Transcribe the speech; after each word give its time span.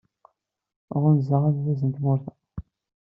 Ɣunzaɣ 1.01 1.41
alzazen 1.49 1.89
n 1.91 1.95
tmurt-a. 1.95 2.33